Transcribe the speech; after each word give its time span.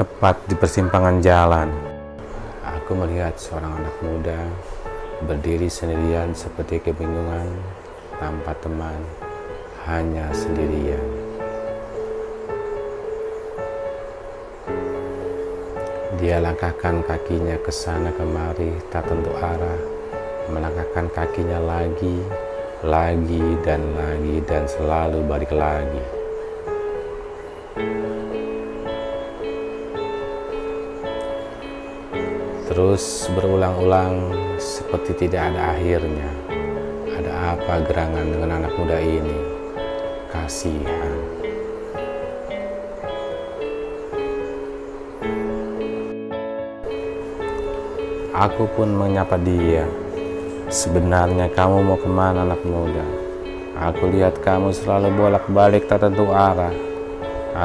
Tepat 0.00 0.48
di 0.48 0.56
persimpangan 0.56 1.20
jalan, 1.20 1.68
aku 2.64 2.96
melihat 2.96 3.36
seorang 3.36 3.84
anak 3.84 3.96
muda 4.00 4.40
berdiri 5.28 5.68
sendirian 5.68 6.32
seperti 6.32 6.80
kebingungan 6.80 7.44
tanpa 8.16 8.56
teman, 8.64 8.96
hanya 9.84 10.24
sendirian. 10.32 11.04
Dia 16.16 16.40
langkahkan 16.40 17.04
kakinya 17.04 17.60
ke 17.60 17.68
sana 17.68 18.08
kemari, 18.16 18.72
tak 18.88 19.04
tentu 19.04 19.36
arah, 19.36 19.80
melangkahkan 20.48 21.12
kakinya 21.12 21.60
lagi, 21.60 22.24
lagi 22.80 23.44
dan 23.60 23.84
lagi 23.92 24.40
dan 24.48 24.64
selalu 24.64 25.20
balik 25.28 25.52
lagi. 25.52 26.19
Terus 32.70 33.26
berulang-ulang 33.34 34.30
seperti 34.62 35.26
tidak 35.26 35.50
ada 35.50 35.74
akhirnya. 35.74 36.30
Ada 37.18 37.32
apa 37.58 37.82
gerangan 37.82 38.26
dengan 38.30 38.50
anak 38.62 38.72
muda 38.78 38.98
ini? 39.02 39.38
Kasihan. 40.30 41.40
Aku 48.30 48.70
pun 48.72 48.94
menyapa 48.94 49.34
dia. 49.42 49.84
Sebenarnya 50.70 51.50
kamu 51.50 51.82
mau 51.82 51.98
ke 51.98 52.06
mana 52.06 52.46
anak 52.46 52.62
muda? 52.62 53.02
Aku 53.90 54.06
lihat 54.06 54.38
kamu 54.46 54.70
selalu 54.70 55.10
bolak-balik 55.12 55.90
tak 55.90 56.06
tentu 56.06 56.30
arah. 56.30 56.72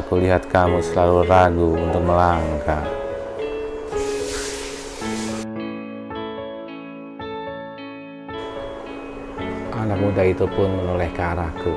Aku 0.00 0.16
lihat 0.16 0.48
kamu 0.48 0.80
selalu 0.80 1.28
ragu 1.28 1.76
untuk 1.76 2.00
melangkah. 2.00 3.03
Anak 9.84 10.00
muda 10.00 10.24
itu 10.24 10.48
pun 10.48 10.64
menoleh 10.80 11.12
ke 11.12 11.20
arahku. 11.20 11.76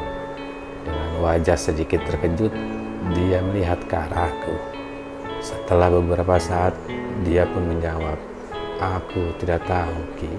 Dengan 0.88 1.28
wajah 1.28 1.60
sedikit 1.60 2.00
terkejut, 2.08 2.56
dia 3.12 3.44
melihat 3.44 3.84
ke 3.84 4.00
arahku. 4.00 4.56
Setelah 5.44 5.92
beberapa 5.92 6.40
saat, 6.40 6.72
dia 7.28 7.44
pun 7.52 7.68
menjawab, 7.68 8.16
Aku 8.80 9.36
tidak 9.44 9.60
tahu, 9.68 10.00
Ki. 10.16 10.32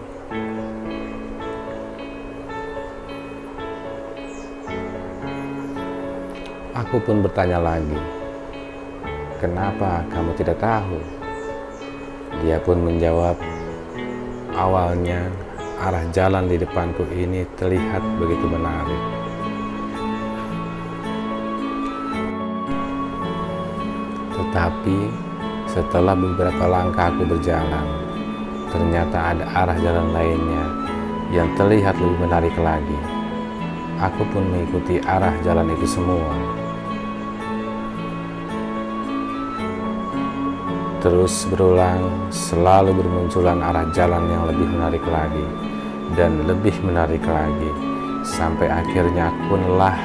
Aku 6.72 6.96
pun 7.04 7.20
bertanya 7.20 7.60
lagi, 7.60 8.00
kenapa 9.44 10.08
kamu 10.08 10.32
tidak 10.40 10.56
tahu? 10.56 10.96
Dia 12.40 12.56
pun 12.64 12.80
menjawab, 12.80 13.36
awalnya 14.56 15.28
arah 15.78 16.02
jalan 16.10 16.50
di 16.50 16.58
depanku 16.58 17.06
ini 17.14 17.46
terlihat 17.54 18.02
begitu 18.18 18.50
menarik. 18.50 19.02
Tetapi 24.34 24.98
setelah 25.70 26.18
beberapa 26.18 26.64
langkah 26.66 27.14
aku 27.14 27.22
berjalan, 27.30 27.86
ternyata 28.74 29.18
ada 29.34 29.44
arah 29.54 29.78
jalan 29.78 30.10
lainnya 30.10 30.64
yang 31.30 31.46
terlihat 31.54 31.94
lebih 32.02 32.26
menarik 32.26 32.54
lagi. 32.58 32.98
Aku 34.02 34.26
pun 34.34 34.50
mengikuti 34.50 34.98
arah 35.06 35.34
jalan 35.46 35.70
itu 35.78 35.86
semua. 35.86 36.34
Terus 40.98 41.46
berulang, 41.46 42.02
selalu 42.34 42.90
bermunculan 42.98 43.62
arah 43.62 43.86
jalan 43.94 44.26
yang 44.26 44.50
lebih 44.50 44.66
menarik 44.66 45.06
lagi 45.06 45.67
dan 46.14 46.48
lebih 46.48 46.72
menarik 46.80 47.20
lagi, 47.26 47.70
sampai 48.24 48.70
akhirnya 48.70 49.28
aku 49.28 49.58
lelah 49.58 49.98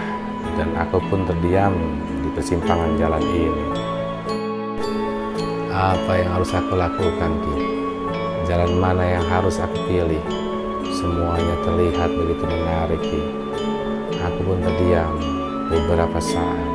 dan 0.59 0.73
aku 0.75 0.99
pun 1.07 1.23
terdiam 1.23 1.75
di 2.23 2.29
persimpangan 2.33 2.97
jalan 2.99 3.23
ini. 3.23 3.65
Apa 5.73 6.11
yang 6.19 6.29
harus 6.37 6.51
aku 6.53 6.73
lakukan, 6.75 7.31
Ki? 7.43 7.55
Jalan 8.49 8.75
mana 8.77 9.03
yang 9.03 9.25
harus 9.29 9.57
aku 9.61 9.77
pilih? 9.87 10.21
Semuanya 10.93 11.55
terlihat 11.63 12.09
begitu 12.13 12.43
menarik, 12.45 13.01
Ki. 13.01 13.21
Aku 14.23 14.39
pun 14.45 14.59
terdiam 14.61 15.15
beberapa 15.71 16.19
saat. 16.19 16.73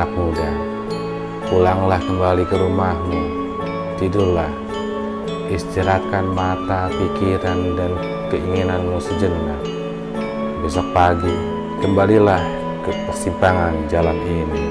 anak 0.00 0.16
muda, 0.16 0.50
pulanglah 1.52 2.00
kembali 2.00 2.48
ke 2.48 2.56
rumahmu, 2.56 3.39
tidurlah, 4.00 4.48
istirahatkan 5.52 6.24
mata, 6.32 6.88
pikiran, 6.88 7.76
dan 7.76 7.92
keinginanmu 8.32 8.96
sejenak. 8.96 9.60
Besok 10.64 10.88
pagi, 10.96 11.36
kembalilah 11.84 12.40
ke 12.80 12.96
persimpangan 13.04 13.76
jalan 13.92 14.16
ini. 14.24 14.64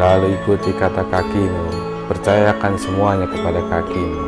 Lalu 0.00 0.32
ikuti 0.40 0.72
kata 0.72 1.04
kakimu, 1.12 1.64
percayakan 2.08 2.74
semuanya 2.80 3.28
kepada 3.28 3.60
kakimu 3.68 4.24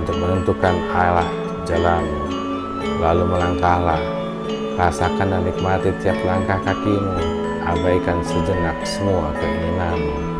untuk 0.00 0.16
menentukan 0.16 0.76
arah 0.88 1.28
jalanmu. 1.68 2.32
Lalu 3.04 3.28
melangkahlah, 3.28 4.00
rasakan 4.80 5.36
dan 5.36 5.44
nikmati 5.44 5.92
tiap 6.00 6.16
langkah 6.24 6.56
kakimu 6.64 7.12
abaikan 7.68 8.24
sejenak 8.24 8.76
semua 8.88 9.36
keinginanmu. 9.36 10.37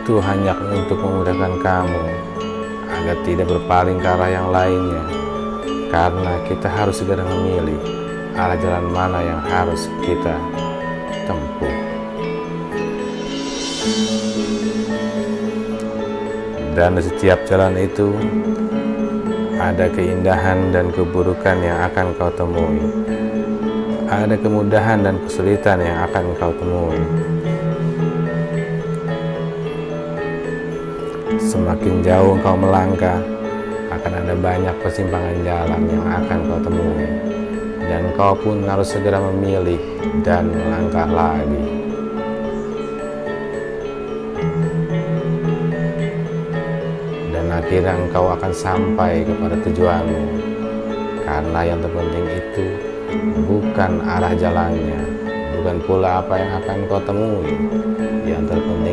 Itu 0.00 0.16
hanya 0.24 0.56
untuk 0.56 0.96
memudahkan 0.96 1.60
kamu 1.60 2.02
agar 2.88 3.16
tidak 3.22 3.46
berpaling 3.52 4.00
ke 4.00 4.08
arah 4.08 4.30
yang 4.32 4.48
lainnya, 4.48 5.04
karena 5.92 6.40
kita 6.48 6.66
harus 6.72 7.04
segera 7.04 7.20
memilih 7.20 7.76
arah 8.32 8.56
jalan 8.58 8.88
mana 8.88 9.20
yang 9.20 9.40
harus 9.44 9.92
kita 10.00 10.34
tempuh. 11.28 11.76
Dan 16.72 16.96
di 16.96 17.02
setiap 17.04 17.44
jalan 17.44 17.76
itu 17.76 18.08
ada 19.60 19.84
keindahan 19.92 20.72
dan 20.72 20.88
keburukan 20.96 21.60
yang 21.60 21.76
akan 21.92 22.16
kau 22.16 22.32
temui. 22.32 22.82
Ada 24.08 24.34
kemudahan 24.40 25.04
dan 25.04 25.20
kesulitan 25.28 25.84
yang 25.84 26.08
akan 26.08 26.24
kau 26.40 26.50
temui. 26.56 27.04
Semakin 31.50 31.98
jauh 32.06 32.38
kau 32.46 32.54
melangkah, 32.54 33.18
akan 33.90 34.12
ada 34.22 34.38
banyak 34.38 34.76
persimpangan 34.86 35.34
jalan 35.42 35.82
yang 35.90 36.06
akan 36.06 36.38
kau 36.46 36.60
temui. 36.62 37.10
Dan 37.90 38.14
kau 38.14 38.38
pun 38.38 38.62
harus 38.70 38.94
segera 38.94 39.18
memilih 39.18 39.82
dan 40.22 40.46
melangkah 40.46 41.10
lagi. 41.10 41.90
akhirnya 47.70 47.92
engkau 47.92 48.26
akan 48.34 48.50
sampai 48.50 49.22
kepada 49.22 49.54
tujuanmu. 49.62 50.22
Karena 51.22 51.60
yang 51.62 51.78
terpenting 51.78 52.26
itu 52.26 52.66
bukan 53.46 54.02
arah 54.02 54.34
jalannya, 54.34 54.98
bukan 55.54 55.76
pula 55.86 56.18
apa 56.18 56.34
yang 56.34 56.52
akan 56.58 56.76
kau 56.90 56.98
temui. 57.06 57.54
Yang 58.26 58.42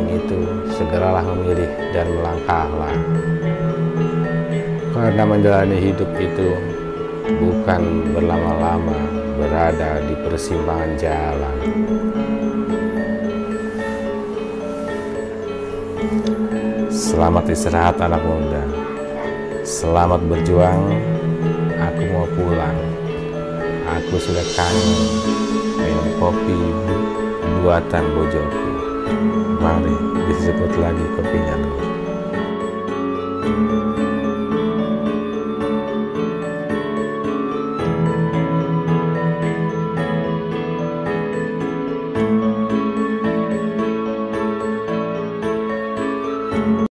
itu 0.05 0.39
segeralah 0.69 1.25
memilih 1.25 1.71
dan 1.89 2.05
melangkahlah. 2.13 2.93
Karena 4.93 5.23
menjalani 5.25 5.77
hidup 5.81 6.09
itu 6.21 6.53
bukan 7.41 8.13
berlama-lama 8.13 8.97
berada 9.37 10.01
di 10.05 10.13
persimpangan 10.21 10.91
jalan. 10.97 11.57
Selamat 16.93 17.45
istirahat 17.49 17.97
anak 18.01 18.21
muda. 18.21 18.63
Selamat 19.61 20.21
berjuang. 20.25 20.81
Aku 21.77 22.03
mau 22.13 22.25
pulang. 22.33 22.77
Aku 24.01 24.17
sudah 24.17 24.45
kangen 24.57 24.91
minum 25.77 26.09
kopi 26.17 26.59
buatan 27.61 28.05
bojoku. 28.17 28.76
Mari 29.57 29.95
disebut 30.27 30.71
lagi 30.79 31.05
dulu. 31.17 31.86